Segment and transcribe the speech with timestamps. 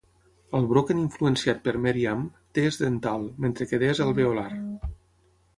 [0.59, 4.51] Al Broken influenciat pel Meriam, "t" és dental, mentre que "d" és alveolar.